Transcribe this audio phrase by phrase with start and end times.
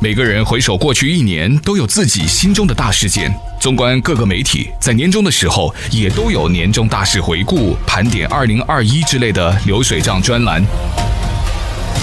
[0.00, 3.34] 每个人回首过去一年，都有自己心中的大事件。
[3.58, 10.64] 纵观各个媒体，在年终的时候，也都有年终大事回顾、盘点二零二一之类的流水账专栏。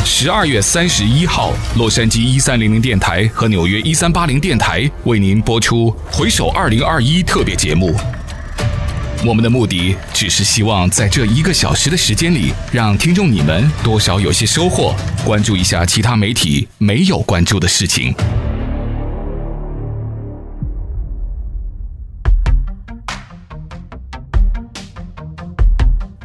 [0.03, 7.95] 十二月三十一号，洛杉矶一三零零电台和纽约一三八零电台为您播出《回首二零二一》特别节目。
[9.23, 14.95] 我们的目的只是希望在这一个小时的时间里，让听众你们多少有些收获，
[15.25, 18.13] 关注一下其他媒体没有关注的事情。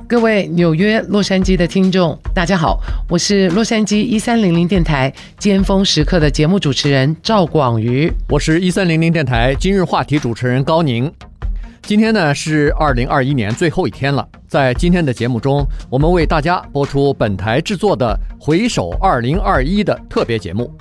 [0.06, 11.10] 各位纽约、洛杉矶的听众，大家好，我是洛杉矶一三零零电台尖峰时刻的节目主持人赵广瑜，我是一三零零电台今日话题主持人高宁。
[11.90, 20.72] 今天呢是二零二一年最后一天了，在今天的节目中，我们为大家播出本台制作的《回首二零二一》的特别节目。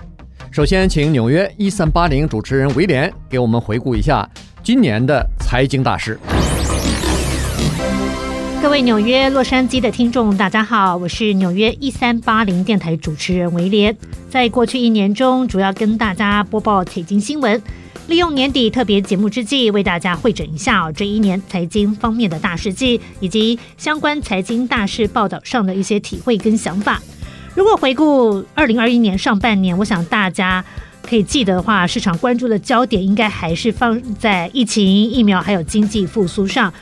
[0.51, 4.29] 首先，请纽约一三八零主持人威廉给我们回顾一下
[4.61, 6.19] 今年的财经大事。
[8.61, 13.97] 各位纽约、洛杉矶的听众，大家好，我是纽约一三八零电台主持人威廉。
[14.29, 17.59] 在过去一年中，主要跟大家播报财经新闻。
[18.09, 26.99] 利用年底特别节目之际，为大家会诊一下哦，这一年财经方面的大事记，以及相关财经大事报道上的一些体会跟想法。
[27.53, 30.65] 如果回顾二零二一年上半年，我想大家
[31.07, 36.73] 可以记得的话，市场关注的焦点应该还是放在疫情、疫苗还有经济复苏上。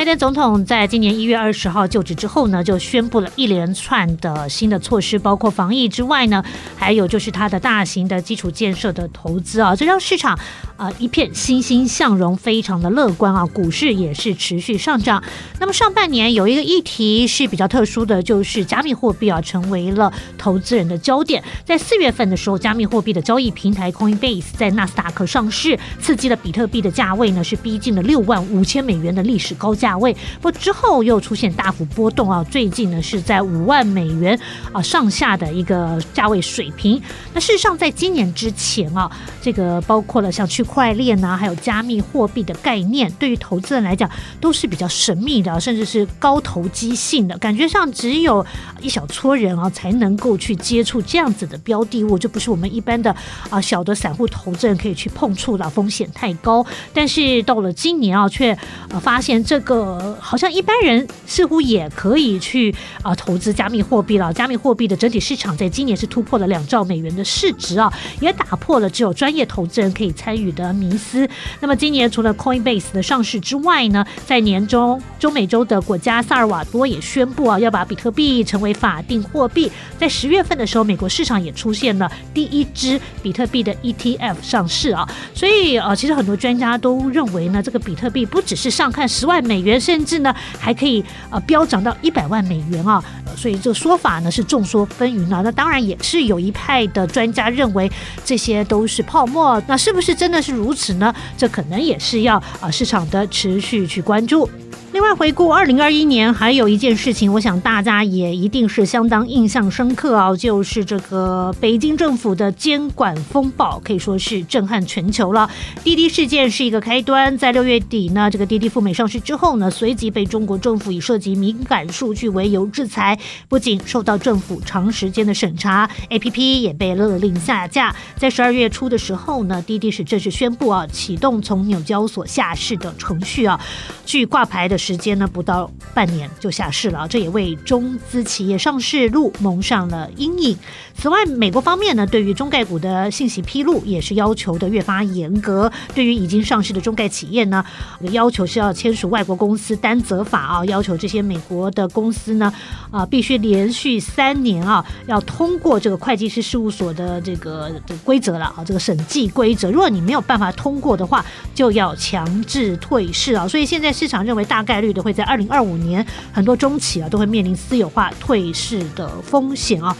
[0.00, 6.42] 拜登总统在今年一月二十号就职之后呢，就宣布了一连串的新的措施，包括防疫之外呢，
[6.74, 10.38] 还有就是他的大型的基础建设的投资啊，这让市场
[10.78, 15.22] 啊一片欣欣向荣，非常的乐观啊，股市也是持续上涨。
[15.58, 21.44] 那么上半年有一个议题是比较特殊的，就是加密货币啊成为了投资人的焦点。
[21.66, 34.38] 在四月份的时候，加密货币的交易平台 Coinbase 在纳斯达克上市，刺激了比特币的价位呢是逼近了六万五千美元的历史高价价位，不之后又出现大幅波动啊，最近呢是在五万美元
[34.72, 37.02] 啊上下的一个价位水平。
[37.34, 39.10] 那事实上，在今年之前啊，
[39.42, 44.08] 这个包括了像区块链呐，还有加密货币的概念，对于投资人来讲
[44.40, 48.46] 都是比较神秘的，甚至是高投机性的，感觉上只有
[48.80, 53.14] 一小撮人啊才能够去接触这样子的标的物，这不是我们一般的
[53.48, 56.64] 啊小的散户投资人可以去碰触的，风险太高。
[56.94, 58.56] 但是到了今年啊，却
[58.90, 59.69] 呃发现这个。
[59.70, 64.32] 个好像一般人似乎也可以去啊投资加密货币了。
[64.32, 71.28] 加密货币的整体市场在今年是突破了两兆美元的市值啊，也打破了只有专业投资人可以参与的迷思。
[71.60, 79.70] 那么今年除了 Coinbase 的上市之外呢，在年中中美洲的国家萨尔瓦多也宣布啊要把比特币成为法定货币。
[79.96, 85.08] 在十月份的时候，美国市场也出现了第一支比特币的 ETF 上市啊。
[85.32, 89.70] 所以呃，其实很多专家都认为呢，这个比特币不只是上看十万美元。
[89.70, 93.00] 元甚至呢还可以呃飙涨到一百万美元啊，
[93.36, 95.42] 所以这个说法呢是众说纷纭啊。
[95.42, 97.88] 那当然也是有一派的专家认为
[98.24, 101.14] 这些都是泡沫，那是不是真的是如此呢？
[101.36, 104.48] 这可能也是要啊市场的持续去关注。
[104.92, 115.48] 另外，回顾二零二一年，还有一件事情，我想大家也一定是相当印象深刻啊，就是这个北京政府的监管风暴，可以说是震撼全球了。
[115.84, 123.16] 滴滴事件是一个开端，在六月底呢，这个滴滴赴美上市之后呢，随即被中国政府以涉及敏感数据为由制裁，
[123.48, 127.94] 不仅受到政府长时间的审查，APP 也被勒令下架。
[128.16, 133.60] 在十二月初的时候呢，滴滴是正式宣布啊，启动从纽交所下市的程序啊，
[134.04, 134.79] 据挂牌的。
[134.80, 140.58] 时间呢，不到半年就下市了，这也为中资企业上市路蒙上了阴影。
[141.00, 145.72] 此外，美国方面呢，对于中概股的信息披露也是要求的越发严格。
[145.94, 147.64] 对于已经上市的中概企业呢，
[148.12, 152.52] 要求是要签署外国公司担责法啊，要求这些美国的公司呢，
[152.90, 157.72] 啊，必须连续三年啊，要通过这个会计师事务所的这个
[158.04, 159.70] 规则了啊，这个审计规则。
[159.70, 161.24] 如果你没有办法通过的话，
[161.54, 163.48] 就要强制退市啊。
[163.48, 164.62] 所以现在市场认为大。
[164.62, 169.96] 概率的会在二零二五年，很多中企啊都会面临私有化退市的风险啊。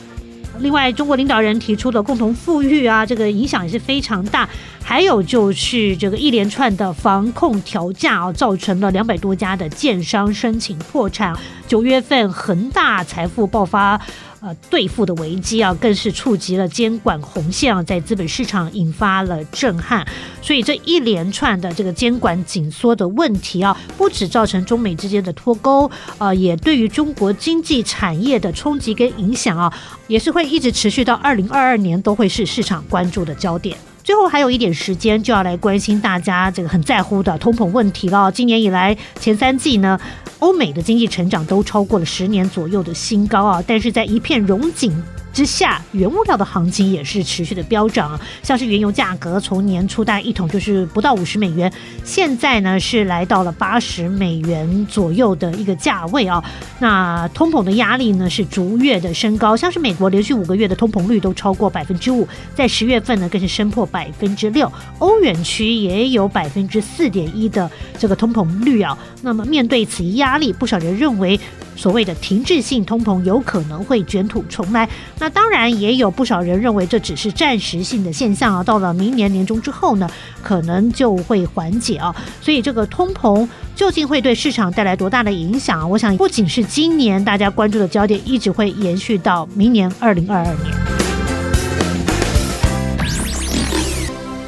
[0.60, 4.48] 另外，中国领导人提出的共同富裕啊，这个影响也是非常大。
[4.82, 11.34] 还有就是这个一连串的防控调价啊，造成了两百多家的建商申请破产。
[11.66, 14.00] 九月份，恒大财富爆发。
[14.40, 20.06] 呃兑付的危机啊，更是触及了监管红线啊，在资本市场引发了震撼。
[20.42, 29.72] 所以这一连串的这个监管紧缩的问题啊，不止造成中美之间的脱钩，呃，也对于中国经济产业的冲击跟影响啊，
[30.08, 33.76] 也是会一直持续到二零二二年，都会是市场关注的焦点。
[34.10, 38.28] 最后还有一点时间，就要来关心大家这个很在乎的通膨问题了。
[38.32, 39.96] 今年以来前三季呢，
[40.40, 44.92] 欧美的经济成长都超过了十年左右的新高啊，但是在一片融景
[45.40, 51.72] 之下，原物料的行情也是持续的飙涨啊，像是原油价格从年初大概一桶就是不到五十美元，
[52.04, 56.44] 现在呢是来到了八十美元左右的一个价位啊。
[56.78, 68.98] 那通膨的压力呢是逐月的升高，像是美国连续五个月的通膨率都超过百分之五，在十月份呢更是升破百分之六，欧元区也有百分之四点一的这个通膨率啊。
[69.22, 71.40] 那么面对此一压力，不少人认为。
[71.76, 74.88] 所谓的停滞性通膨有可能会卷土重来，
[75.18, 80.10] 那当然也有不少人认为这只是暂时性的现象啊，到了明年年中之后呢，
[80.42, 82.14] 可能就会缓解啊。
[82.40, 85.88] 所以这个通膨究竟会对市场带来多大的影响？
[85.88, 90.56] 我想不仅是今年大家关注的焦点，一直会延续到明年二零二二年。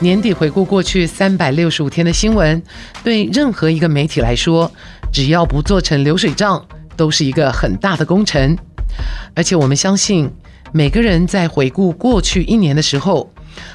[0.00, 2.60] 年底回顾过去三百六十五天的新闻，
[3.04, 4.70] 对任何一个媒体来说，
[5.12, 6.62] 只要不做成流水账。
[6.96, 8.56] 都是一个很大的工程，
[9.34, 10.30] 而且我们相信，
[10.72, 13.30] 每个人在回顾过去一年的时候，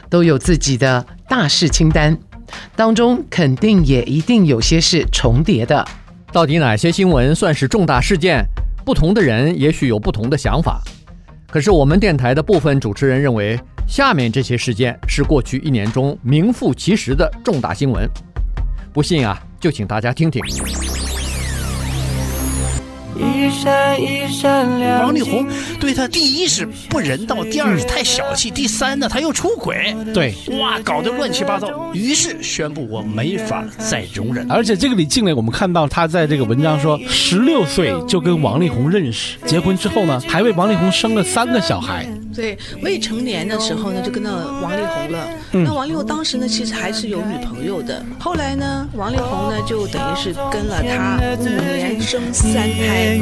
[0.10, 2.18] 都有自己的大事清单，
[2.76, 5.86] 当中肯定也一定有些是重叠的。
[6.32, 8.46] 到底哪些新闻算是重大事件？
[8.86, 10.82] 不同的人也许有不同的想法。
[11.50, 18.08] 可是我们电台的部分主持人认为，下面这些事件是过去一年中名副其实的重大新闻。
[18.94, 20.42] 不信啊，就请大家听听。
[23.20, 25.04] 一闪一闪亮。
[25.04, 25.48] 王力宏
[25.80, 31.92] 对他第一是不人道，第二是太小气，第三呢他又出轨，对，哇，搞得乱七八糟。
[31.94, 34.50] 于是宣布我没法再容忍。
[34.52, 42.08] 而且这个李静蕾，我们看到他在这个文章说，十六岁就跟王力宏认识，结婚之后呢，还为王力宏生了三个小孩。
[42.38, 44.30] 对，未成年的时候呢，就跟到
[44.62, 45.28] 王力宏了。
[45.54, 48.06] 嗯、那王力宏当时呢，其实还是有女朋友的。
[48.20, 53.18] 后来呢，王力宏呢，就等于是跟了他五年，生三胎。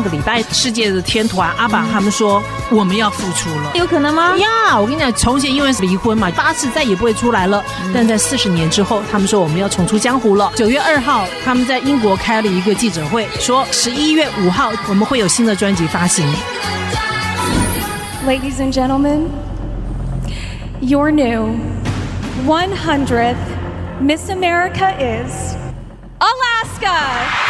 [0.00, 4.34] 上个礼拜，世界的天团阿爸他们说，我们要复出了，有可能吗？
[4.38, 7.62] 呀，我跟你讲，从前因为是离婚嘛，八次再也不会出来了。
[7.84, 10.50] 嗯、但在四十年之后，他们说我们要重出江湖了。
[10.56, 16.26] 九月二号，他们在英国开了一个记者会，说十一月五号我们会有新的专辑发行。
[18.26, 19.26] Ladies and gentlemen,
[20.80, 21.58] your new
[22.46, 23.34] 100th
[24.00, 25.54] Miss America is
[26.20, 27.49] Alaska.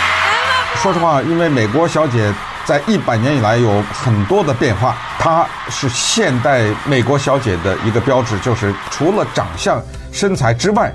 [0.80, 2.32] 说实话，因为美国小姐
[2.64, 9.78] 在一百年以来有很多的变化，她是现代美国小姐的一个标志，就是除了长相、
[10.10, 10.90] 身材之外，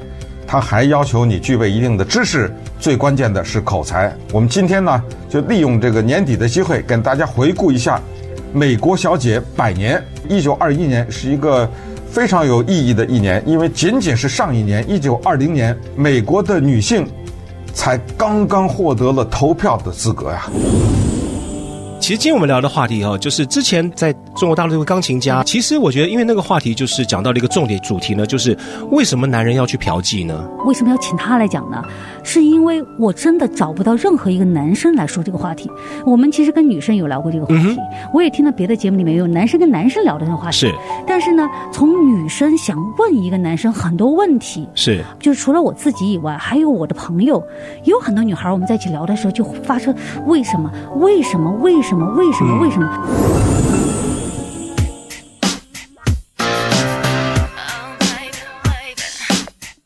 [0.47, 4.11] 她还要求你具备一定的知识，最关键的是口才。
[4.31, 4.99] 我们今天呢，
[5.29, 8.01] 就利用这个年底的机会，跟大家回顾一下
[8.53, 10.03] 美国小姐百年。
[10.27, 11.69] 一九二一年是一个
[12.09, 17.07] 非常有意义的一年，因为仅仅是上一年，一九二零年，美国的女性。
[17.75, 20.49] 才刚刚获得了投票的资格呀。
[21.99, 25.41] 其实今天我们聊的话题哈，就是之前在中国大陆这位钢琴家。
[25.43, 28.55] 其实我觉得，因为那个话题就是讲到了一个重点主题呢，就是
[28.91, 30.47] 为什么男人要去嫖妓呢？
[30.65, 31.83] 为什么要请他来讲呢？
[32.23, 35.69] 是因为我真的找不到任何一个男生来说这个话题。
[36.05, 37.77] 我们其实跟女生有聊过这个话题，
[38.13, 40.57] 我也听到别的节目里面有男生跟男生聊的这个话题。
[40.57, 40.75] 是，
[41.07, 47.43] 但是呢，从女生想问一个男生很多问题，是，就是除了我自己以外，还有我的朋友，
[47.85, 49.91] 有很多女孩，我们在一起聊的时候就发出
[50.27, 50.69] 为什么？
[50.97, 51.49] 为什么？
[51.61, 51.84] 为什么？
[51.85, 52.11] 为什么？
[52.15, 52.57] 为什么？
[52.63, 52.89] 为什么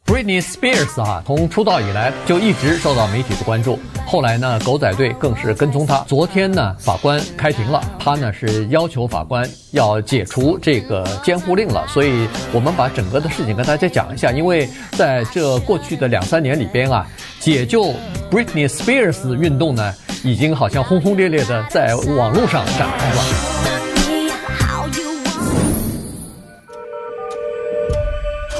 [0.05, 3.77] ？Britney Spears 啊，从出道以来就一直受到媒体的关注。
[4.07, 5.97] 后来呢，狗仔队更是跟踪他。
[6.07, 11.85] 昨天呢，法官开庭了，他呢是要求法官要解除这个监护令了。
[11.89, 17.05] 所以我们把整个的事情跟大家讲一下，因为在这过去的两三年里边啊，
[17.41, 17.93] 解救
[18.31, 19.93] Britney Spears 运动呢。
[20.23, 23.78] 已经好像轰轰烈烈的在网络上展开了。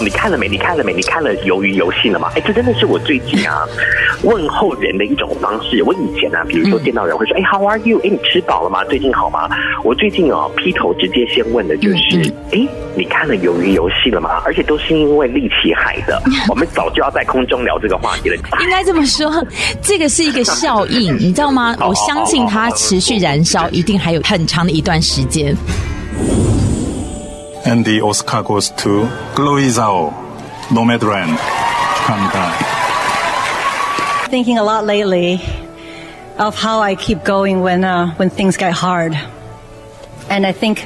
[0.01, 0.48] 你看了没？
[0.48, 0.94] 你看了没？
[0.94, 2.29] 你看了鱿鱼游戏了吗？
[2.36, 3.65] 哎，这真的是我最近啊
[4.24, 5.84] 问候人的一种方式。
[5.84, 8.00] 我以前啊，比如说见到人会说，哎，How are you？
[8.03, 8.84] 哎，你吃饱了吗？
[8.86, 9.50] 最近好吗？
[9.84, 14.41] 我最近哦，劈头直接先问的就是，哎，你看了鱿鱼游戏了吗？
[14.46, 16.22] 而且都是因为力气害的。
[16.50, 18.36] 我们早就要在空中聊这个话题了。
[18.62, 19.46] 应该这么说，
[19.82, 21.75] 这个是一个效应， 你知道吗？
[21.82, 25.56] 我相信它持续燃烧，一定还有很长的一段时间。
[27.67, 30.12] And the Oscar goes to Chloe Zhao,
[30.69, 31.38] Nomadland,
[32.05, 32.53] Canada.
[34.29, 35.41] Thinking a lot lately
[36.38, 39.17] of how I keep going when uh, when things get hard,
[40.29, 40.85] and I think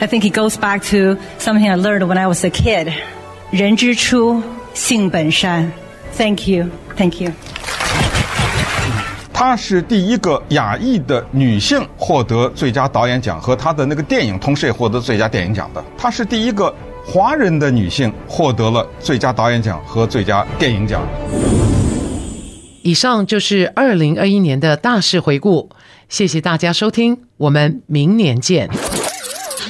[0.00, 2.92] I think it goes back to something I learned when I was a kid.
[3.52, 4.42] 人之初，
[4.74, 5.70] 性本善。
[6.16, 7.32] Thank you, thank you.
[9.37, 15.83] 她是第一个亚裔的女性获得最佳导演奖，和她的那个电影同时也获得最佳电影奖的。
[15.97, 16.73] 她是第一个
[17.05, 21.01] 华人的女性获得了最佳导演奖和最佳电影奖。
[22.81, 25.69] 以上就是二零二一年的大事回顾，
[26.07, 28.69] 谢谢大家收听，我们明年见。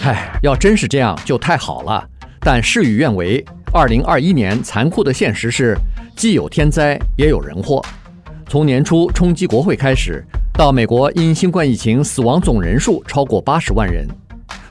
[0.04, 2.08] 唉，要真是这样就太好了，
[2.40, 3.44] 但事与愿违，
[3.74, 5.76] 二零二一年残酷的现实是，
[6.16, 7.84] 既有天灾，也有人祸。
[8.48, 10.24] 从年初冲击国会开始，
[10.54, 14.06] 到美国因新冠疫情死亡总人数超过八十万人；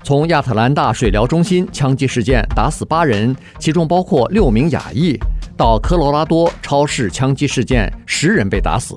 [0.04, 5.18] 从亚特兰大水疗中心枪击事件打死八人，其中包括六名亚裔，
[5.56, 8.94] 到科罗拉多超市枪击事件十人被打死；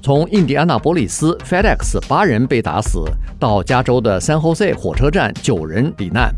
[0.00, 3.02] 从印第安纳波利斯 FedEx 八人被打死，
[3.38, 6.30] 到加州的 San Jose 火车站九人罹难；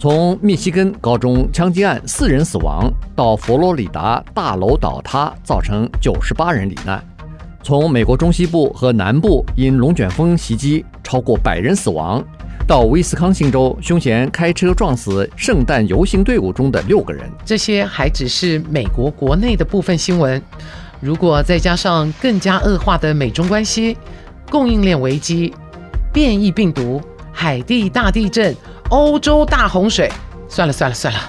[0.00, 7.00] 从密西根高中枪击案四人死亡，到佛罗里达大楼倒塌造成九十八人罹难。
[7.68, 12.24] 从美国中西部和南部因龙卷风袭击超过百人死亡，
[12.66, 20.42] 到威斯康星州凶嫌开车撞死圣诞游行队伍中的六个人，这些还只是美国国内的部分新闻。
[20.98, 23.98] 如果再加上更加恶化的美中关系、
[24.50, 25.52] 供应链危机、
[26.10, 26.98] 变异病毒、
[27.30, 28.56] 海地大地震、
[28.88, 30.10] 欧洲大洪水，
[30.48, 31.20] 算了算了算了，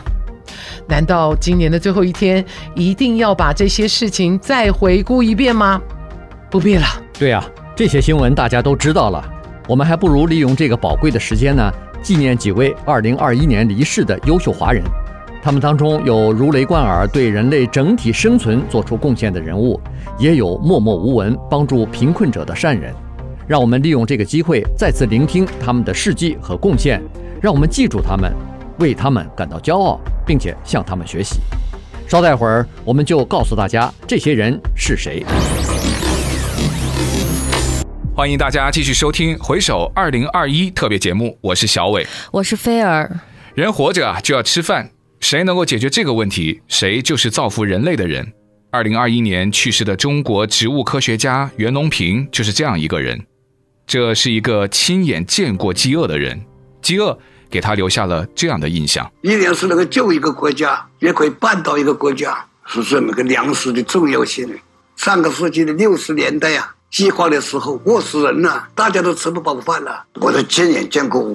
[0.88, 5.82] 难道今年的最后一天一定要把这些事情再回顾一遍吗？
[6.50, 6.86] 不必了。
[7.18, 7.44] 对啊，
[7.76, 9.24] 这些新闻大家都知道了。
[9.68, 14.84] 我们还不如利用这个宝贵的时间呢，纪念几位2021年离世的优秀华人。
[15.42, 19.80] 他们当中有如雷贯耳、对人类整体生存做出贡献的人物，
[20.18, 22.94] 也有默默无闻帮助贫困者的善人。
[23.48, 27.02] 让我们利用这个机会，再次聆听他们的事迹和贡献，
[27.42, 28.34] 让我们记住他们，
[28.80, 31.40] 为他们感到骄傲，并且向他们学习。
[32.08, 35.24] 稍待会儿，我们就告诉大家这些人是谁。
[38.20, 43.10] 欢迎大家继续收听《回首二零二一》特别节目，我是小伟，我是菲儿。
[43.56, 48.30] 人活着就要吃饭，谁能够解决这个问题，谁就是造福人类的人。
[48.72, 53.26] 二零二一年去世的中国植物科学家袁隆平就是这样一个人。
[53.88, 56.42] 这是一个亲眼见过饥饿的人，
[56.82, 57.18] 饥饿
[57.50, 59.10] 给他留下了这样的印象。
[59.22, 64.60] 医疗是能够救一个国家，也可以绊倒一个国家，是这么个粮食的重要性。
[64.98, 66.76] 上个世纪的六十年代啊。
[66.92, 70.04] 饥荒的时候，饿死人了，大家都吃不饱饭了。
[70.22, 71.34] 我都亲眼见过，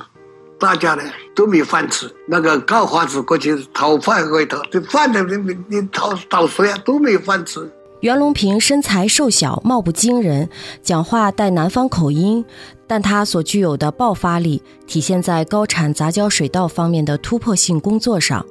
[0.59, 1.03] 大家呢
[1.35, 2.13] 都没饭吃。
[2.27, 6.77] 那个告花子过去讨饭回头，这饭都没没你讨讨谁呀？
[6.85, 7.71] 都没饭吃。
[8.01, 10.51] 袁隆平身材瘦小，貌不惊人，
[10.83, 12.45] 讲话带南方口音，
[12.87, 18.45] 但他所具有的爆发力体现在高产杂交水稻方面的突破性工作上。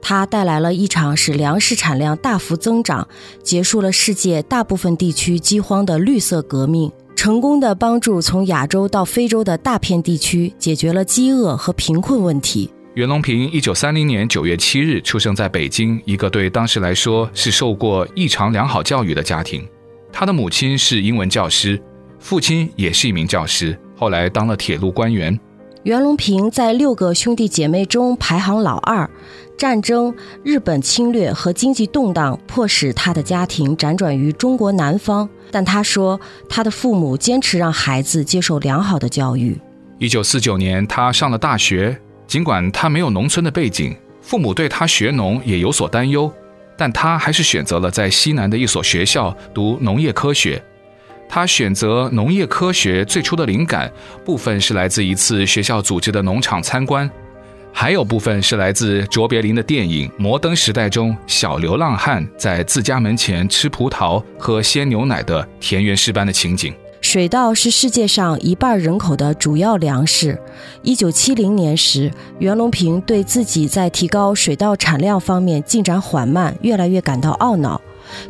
[0.00, 3.06] 他带来了一场使粮食产量大幅增长、
[3.42, 12.70] 结束了世界大部分地区饥荒的绿色革命，成功地帮助从亚洲到非洲的大片地区解决了饥饿和贫困问题。
[12.94, 19.64] 袁隆平一九三零年九月七日出生在北京一个对当时来说是受过异常良好教育的家庭，
[20.12, 21.80] 他的母亲是英文教师，
[22.18, 25.38] 父亲也是一名教师，后来当了铁路官员。
[25.84, 29.08] 袁隆平在六个兄弟姐妹中排行老二。
[29.58, 39.60] 战争、日本侵略和经济动荡迫使他的家庭辗转于中国南方，但他说他的父母坚持让孩子接受良好的教育。
[39.98, 46.32] 一九四九年，他上了大学，尽管他没有农村的背景，父母对他学农也有所担忧，
[46.76, 50.62] 但他还是选择了在西南的一所学校读农业科学。
[51.28, 53.92] 他选择农业科学最初的灵感，
[54.24, 57.10] 部分是来自一次学校组织的农场参观。
[57.80, 66.74] 还有部分是来自卓别林的电影《摩登时代》中小流浪汉在自家门前吃葡萄、喝鲜牛奶的田园诗般的情景。
[67.00, 70.36] 水稻是世界上一半人口的主要粮食。
[70.82, 77.80] 一九七零年时，袁隆平对自己在提高水稻产量方面进展缓慢，越来越感到懊恼。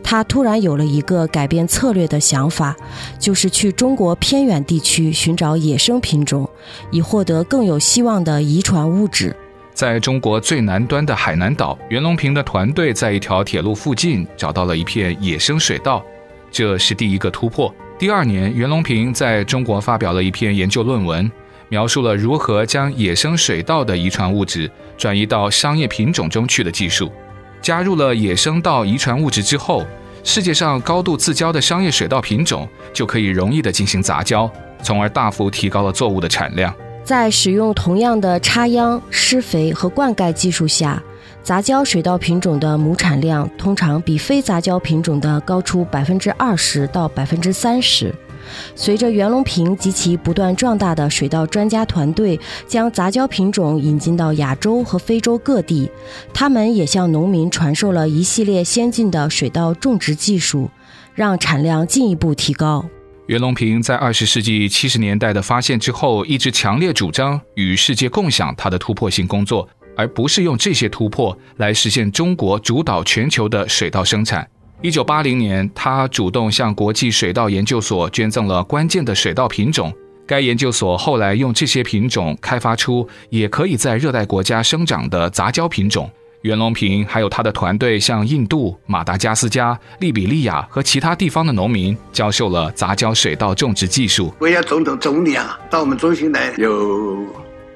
[0.02, 2.76] 他突然有了一个改变策略的想法，
[3.18, 6.48] 就是去中国偏远地区寻找野生品种，
[6.90, 9.34] 以获得更有希望的遗传物质。
[9.74, 16.04] 在中国最南端的海南岛，袁隆平的团队在一条铁路附近找到了一片野生水稻，
[16.50, 17.72] 这是第一个突破。
[17.96, 21.30] 第二年，袁隆平在中国发表了一篇研究论文，
[21.68, 27.12] 描述了如何将野生水稻的遗传物质转移到商业品种中去的技术。
[27.60, 29.84] 加入了野生稻遗传物质之后，
[30.24, 34.50] 世界上高度自交的商业水稻品种就可以容易地进行杂交，
[34.82, 36.74] 从而大幅提高了作物的产量。
[37.04, 41.02] 在使用同样的插秧、施肥和灌溉技术下，
[41.42, 48.14] 杂交水稻品种的亩产量通常比非杂交品种的高出百分之二十到百分之三十。
[48.74, 55.90] 随着袁隆平及其不断壮大的水稻专家团队将杂交品种引进到亚洲和非洲各地，
[56.32, 60.70] 他们也向农民传授了一系列先进的水稻种植技术，
[61.14, 62.84] 让产量进一步提高。
[63.26, 74.48] 袁隆平在二十世纪七十年代的发现之后，一直强烈主张与世界共享他的突破性工作，而不是用这些突破来实现中国主导全球的水稻生产。
[74.80, 79.92] 一九八零年，他主动向国际水稻研究所捐赠了关键的水稻品种。
[80.24, 86.08] 该研究所后来用这些品种开发出也可以在热带国家生长的杂交品种。
[86.42, 94.32] 袁隆平还有他的团队向印度、马达加斯加、利比利亚和其他地方的农民教授了杂交水稻种植技术。
[94.38, 97.16] 国家总统总理啊，到我们中心来，有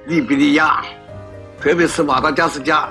[0.07, 0.85] 利比利亚，
[1.61, 2.89] 特别是马达加斯加，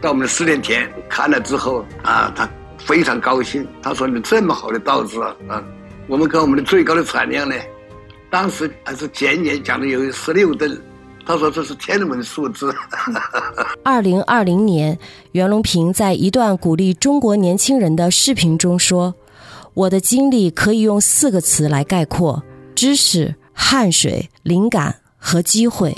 [0.00, 2.48] 到我们的试验田看了之后啊，他。
[2.84, 5.64] 非常高兴，他说：“你这么好的稻子啊，啊，
[6.06, 7.54] 我们跟我们的最高的产量呢，
[8.30, 10.78] 当时还是检验讲的有十六吨，
[11.26, 12.74] 他说这是天文数字。
[13.82, 14.98] ”二零二零年，
[15.32, 19.14] 袁隆平在一段鼓励中国年轻人的视频中说
[19.72, 22.42] ：“我的经历可以用四个词来概括：
[22.74, 25.96] 知识、汗水、灵感和机会。”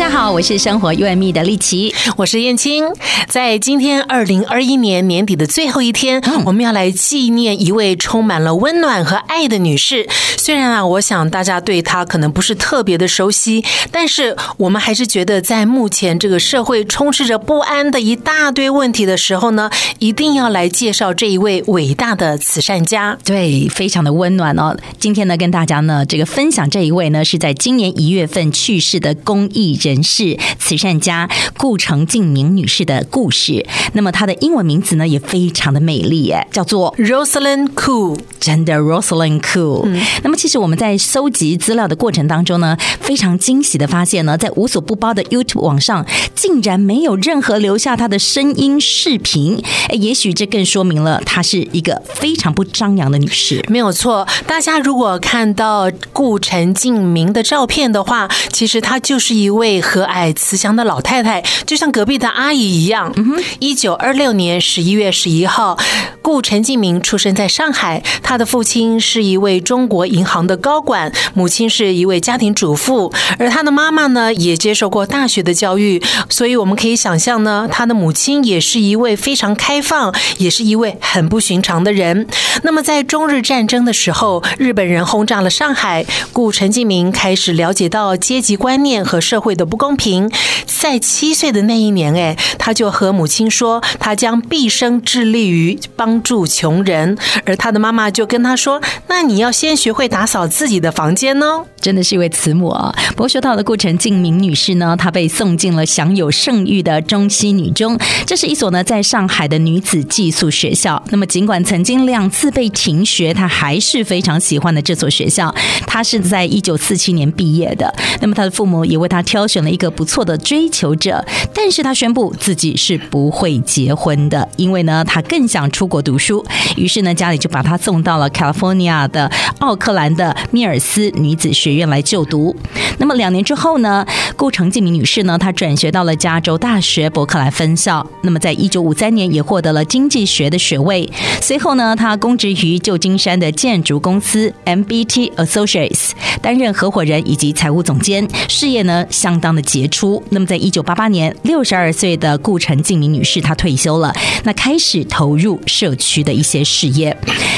[0.00, 2.86] 大家好，我是生活 UME 的丽琪，我是燕青。
[3.28, 10.08] 在今天二零二一年年底的最后一天，嗯，我们要来纪念一位充满了温暖和爱的女士。
[10.38, 23.18] 虽然啊，我想大家对她可能不是特别的熟悉，但是我们还是觉得，在目前这个社会充斥着不安的一大堆问题的时候呢，一定要来介绍这一位伟大的慈善家。
[23.22, 24.74] 对，非常的温暖哦。
[24.98, 33.66] 今天呢，跟大家呢这个分享这一位呢，是在今年一月份去世的公益人士、慈善家顾城静明女士的故事。
[33.92, 39.82] 那么她的英文名字呢也非常的美丽，哎，叫做 Rosalind Cool，真的 Rosalind Khoo。
[39.84, 49.62] 嗯，那么其实我们在搜集资料的过程当中呢，非常惊喜的发现呢，在无所不包的 YouTube 网上，竟然没有任何留下她的声音视频。
[49.88, 53.64] 哎，也许这更说明了她是一个非常不张扬的女士。
[53.68, 59.69] 没有错，大家如果看到顾城静明的照片的话，其实她就是一位。
[59.78, 63.12] 和蔼慈祥的老太太，就像隔壁的阿姨一样。
[63.58, 65.78] 一九二六年十一月十一号，
[66.22, 68.02] 顾陈敬明出生在上海。
[68.22, 76.00] 他的父亲是一位中国银行的高管，母亲是一位家庭主妇，而他的妈妈呢，也接受过大学的教育。
[76.30, 82.26] 所以我们可以想象呢，他的母亲也是一位非常开放，也是一位很不寻常的人。
[82.62, 90.30] 那么在中日战争的时候，日本人轰炸了上海，顾陈敬明开始了解到阶级观念和社会的不公平，
[90.64, 102.94] 在七岁的那一年，哎，他就和母亲说，他将毕生致力于帮助穷人，而他的妈妈就跟他说：“那你要先学会打扫自己的房间哦。”真的是一位慈母啊！
[103.10, 111.02] 不过说到了顾程静明女士呢，她被送进了享有盛誉的中西女中，这是一所呢在上海的女子寄宿学校。
[111.10, 115.54] 那么尽管曾经两次被停学，她还是非常喜欢的这所学校。
[115.86, 126.44] 她是在一九四七年毕业的，那么她的父母也为她挑选了一个不错的追求者，但是她宣布自己是不会结婚的，因为呢，她更想出国读书。
[126.76, 132.54] 于是呢，家里就把她送到了 California 的奥克兰的密尔斯女子学院来就读。
[132.98, 138.06] 那么两年之后呢，顾程静明女士呢，她转学到了加州大学伯克莱分校。
[138.22, 141.10] 那么在一九五三年也获得了经济学的学位。
[141.40, 146.10] 随后呢，她供职于旧金山的建筑公司 MBT Associates，
[146.40, 150.22] 担任合伙人以及财务总监，事业呢相当的杰出。
[150.28, 157.16] 那么，在一九八八年，六十二岁的顾陈静明女士她退休了，那开始投入社区的一些事业。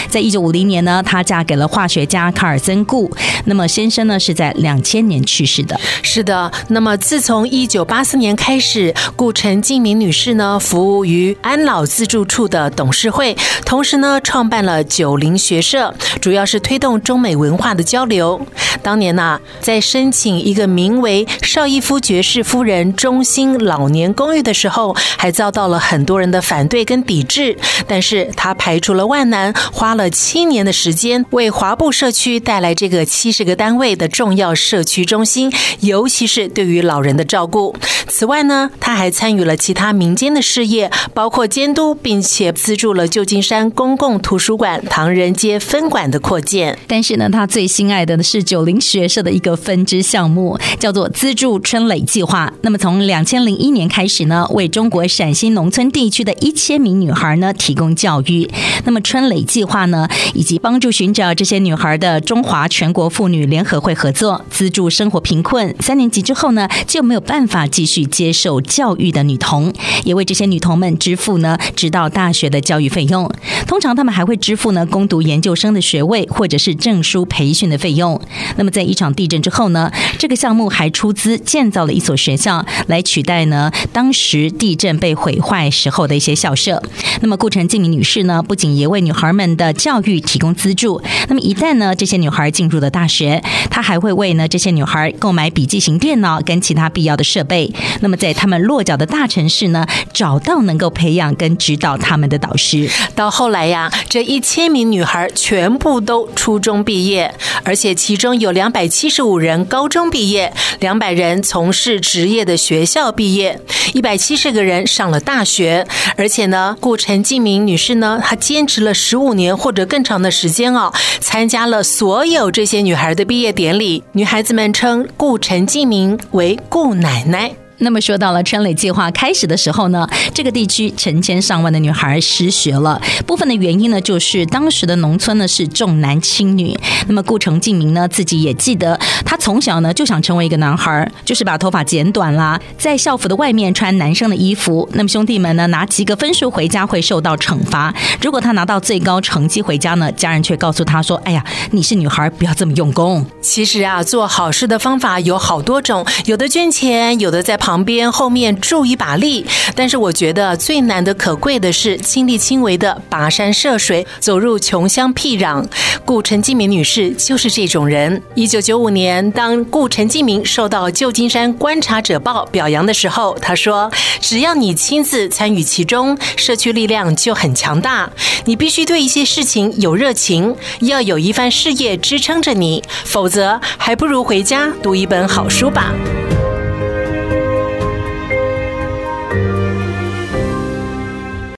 [0.08, 3.10] 在一九五零年呢，她嫁给了化学家卡尔森顾。
[3.46, 5.78] 那么先生呢是在两千年去世的。
[6.02, 18.40] 是的，那么自从一九八四年开始，顾陈静明女士呢服务于安老自助处的董事会，同时呢创办了九零学社，主要是推动中美文化的交流。
[18.82, 27.56] 当年呢，在申请一个名为少伊夫爵士夫人中心老年公寓的时候，还遭到了很多人的反对跟抵制。
[27.86, 37.74] 但是他排除了万难，花了七年的时间，为华埠社区带来这个七十个单位的重要社区中心，尤其是对于老人的照顾。
[38.06, 46.78] 此外呢，他还参与了其他民间的事业，包括监督并且资助了旧金山公共图书馆唐人街分馆的扩建。
[46.86, 52.52] 但是呢，他最心爱的是九龄学社的一个分支项目，叫做资助春蕾计划。
[52.60, 58.48] 那么从两千零一年开始呢，为中国陕西农村地区的一千名女孩呢提供教育。
[58.84, 69.72] 那么春蕾计划呢，以及帮助寻找这些女孩的中华全国妇女联合会合作，资助生活贫困三年级之后呢就没有办法继续接受教育的女童，
[70.04, 73.30] 也为这些女童们支付呢直到大学的教育费用。
[73.66, 78.20] 通常他们还会支付呢攻读研究生的学位或者是证书培训的费用。
[78.56, 86.82] 那么在一场地震之后呢，这个项目还出资建造了一所学校，来取代呢当时地震被毁坏时候的一些校舍。
[87.20, 97.70] 那么顾城静明女士呢，不仅也为女孩们的教育提供资助，那么一旦呢这些女孩进入了大学，她还会为呢这些女孩购买笔记型电脑跟其他必要的设备。
[98.00, 102.88] 那么在他们落脚的大城市呢，找到能够培养跟指导他们的导师。
[103.14, 107.30] 到后来呀，这一千名女孩全部都初中毕业，
[107.62, 113.60] 而且其中有两百七十五人高中毕业，两百人从事职业的学校毕业，
[113.92, 115.86] 一百七十个人上了大学。
[116.16, 124.02] 而且呢，顾陈静明女士呢，她坚持了十五年或者更长的时间哦，参加了所有这些女孩的毕业典礼。
[124.12, 127.61] 女孩子们称顾陈静明为顾奶奶。
[127.82, 133.00] 那么说到了春蕾计划开始的时候呢，这个地区成千上万的女孩失学了。
[133.26, 136.78] 部分的原因呢，就是当时的农村呢是重男轻女。
[137.08, 144.88] 那么顾陈静明呢自己也记得，他从小呢就想成为一个男孩，就是把头发剪短啦，在校服的外面穿男生的衣服。
[144.92, 147.92] 那么兄弟们呢拿及格分数回家会受到惩罚。
[148.20, 157.71] 如果他拿到最高成绩回家呢，家人却告诉他说：“哎呀，你是女孩，不要这么用功。”其实啊，做好事的方法有好多种，有的捐钱，有的在旁。
[157.72, 165.64] 旁边后面助一把力，但是我觉得最难得可贵的是亲力亲为的跋山涉水走入穷乡僻壤。
[166.04, 168.20] 顾陈继明女士就是这种人。
[168.34, 178.10] 一九九五年，当顾陈继明受到旧金山观察者报表扬的时候，他说：“只要你亲自参与其中，社区力量就很强大。
[178.44, 185.94] 你必须对一些事情有热情，要有一番事业支撑着你，否则还不如回家读一本好书吧。”